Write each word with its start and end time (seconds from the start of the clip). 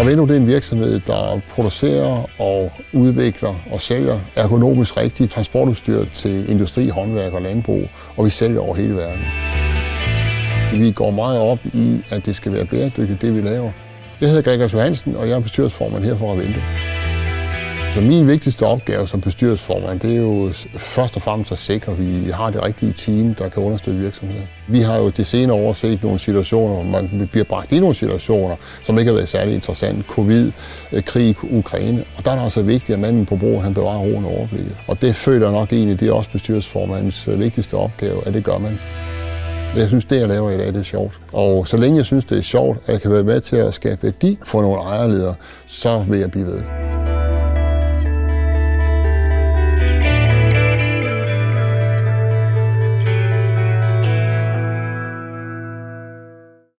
Og 0.00 0.06
Vendo 0.06 0.22
det 0.22 0.30
er 0.30 0.40
en 0.40 0.46
virksomhed, 0.46 1.00
der 1.00 1.40
producerer 1.50 2.30
og 2.40 2.72
udvikler 2.92 3.54
og 3.72 3.80
sælger 3.80 4.18
ergonomisk 4.36 4.96
rigtigt 4.96 5.32
transportudstyr 5.32 6.04
til 6.14 6.50
industri, 6.50 6.88
håndværk 6.88 7.32
og 7.32 7.42
landbrug, 7.42 7.82
og 8.16 8.24
vi 8.24 8.30
sælger 8.30 8.60
over 8.60 8.74
hele 8.74 8.96
verden. 8.96 9.24
Vi 10.80 10.90
går 10.90 11.10
meget 11.10 11.40
op 11.40 11.58
i, 11.64 12.02
at 12.10 12.26
det 12.26 12.36
skal 12.36 12.52
være 12.52 12.64
bæredygtigt, 12.64 13.22
det 13.22 13.34
vi 13.34 13.40
laver. 13.40 13.70
Jeg 14.20 14.28
hedder 14.28 14.42
Gregers 14.42 14.72
Johansen, 14.72 15.16
og 15.16 15.28
jeg 15.28 15.36
er 15.36 15.40
bestyrelsesformand 15.40 16.04
her 16.04 16.16
for 16.16 16.32
Avento. 16.32 16.60
Så 17.98 18.04
min 18.04 18.26
vigtigste 18.26 18.66
opgave 18.66 19.08
som 19.08 19.20
bestyrelsesformand, 19.20 20.00
det 20.00 20.12
er 20.12 20.20
jo 20.20 20.52
først 20.76 21.16
og 21.16 21.22
fremmest 21.22 21.52
at 21.52 21.58
sikre, 21.58 21.92
at 21.92 21.98
vi 21.98 22.30
har 22.30 22.50
det 22.50 22.62
rigtige 22.62 22.92
team, 22.92 23.34
der 23.34 23.48
kan 23.48 23.62
understøtte 23.62 24.00
virksomheden. 24.00 24.48
Vi 24.68 24.80
har 24.80 24.96
jo 24.96 25.08
det 25.08 25.26
senere 25.26 25.56
år 25.56 25.72
set 25.72 26.02
nogle 26.02 26.18
situationer, 26.18 26.74
hvor 26.74 26.82
man 26.82 27.28
bliver 27.32 27.44
bragt 27.44 27.72
i 27.72 27.80
nogle 27.80 27.94
situationer, 27.94 28.56
som 28.82 28.98
ikke 28.98 29.08
har 29.08 29.14
været 29.14 29.28
særlig 29.28 29.54
interessant. 29.54 30.06
Covid, 30.06 30.52
øh, 30.92 31.02
krig 31.02 31.36
Ukraine. 31.50 32.04
Og 32.16 32.24
der 32.24 32.30
er 32.30 32.36
det 32.36 32.42
altså 32.42 32.62
vigtigt, 32.62 32.90
at 32.90 32.98
manden 32.98 33.26
på 33.26 33.36
broen 33.36 33.60
han 33.60 33.74
bevarer 33.74 33.98
roen 33.98 34.24
og 34.24 34.30
overblikket. 34.30 34.76
Og 34.86 35.02
det 35.02 35.14
føler 35.14 35.46
jeg 35.46 35.52
nok 35.52 35.72
egentlig, 35.72 36.00
det 36.00 36.08
er 36.08 36.12
også 36.12 36.30
bestyrelsesformandens 36.30 37.28
øh, 37.28 37.40
vigtigste 37.40 37.74
opgave, 37.74 38.26
at 38.26 38.34
det 38.34 38.44
gør 38.44 38.58
man. 38.58 38.78
Jeg 39.76 39.88
synes, 39.88 40.04
det 40.04 40.20
jeg 40.20 40.28
laver 40.28 40.50
i 40.50 40.58
dag, 40.58 40.66
det 40.66 40.76
er 40.76 40.82
sjovt. 40.82 41.20
Og 41.32 41.68
så 41.68 41.76
længe 41.76 41.96
jeg 41.96 42.04
synes, 42.04 42.24
det 42.24 42.38
er 42.38 42.42
sjovt, 42.42 42.78
at 42.86 42.92
jeg 42.92 43.00
kan 43.00 43.10
være 43.10 43.22
med 43.22 43.40
til 43.40 43.56
at 43.56 43.74
skabe 43.74 44.02
værdi 44.02 44.38
for 44.44 44.62
nogle 44.62 44.80
ejerledere, 44.80 45.34
så 45.66 46.04
vil 46.08 46.18
jeg 46.18 46.30
blive 46.30 46.46
ved. 46.46 46.77